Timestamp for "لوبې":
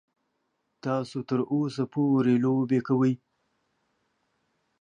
2.43-2.79